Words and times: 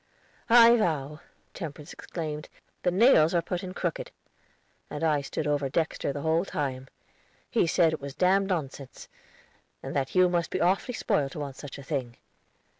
"I 0.49 0.77
vow," 0.77 1.19
Temperance 1.53 1.93
exclaimed, 1.93 2.49
"the 2.81 2.89
nails 2.89 3.35
are 3.35 3.41
put 3.43 3.61
in 3.63 3.75
crooked! 3.75 4.09
And 4.89 5.03
I 5.03 5.21
stood 5.21 5.45
over 5.45 5.69
Dexter 5.69 6.11
the 6.11 6.21
whole 6.23 6.43
time. 6.43 6.87
He 7.51 7.67
said 7.67 7.93
it 7.93 8.01
was 8.01 8.15
damned 8.15 8.47
nonsense, 8.47 9.07
and 9.83 9.95
that 9.95 10.15
you 10.15 10.27
must 10.27 10.49
be 10.49 10.59
awfully 10.59 10.95
spoiled 10.95 11.33
to 11.33 11.39
want 11.39 11.55
such 11.55 11.77
a 11.77 11.83
thing. 11.83 12.17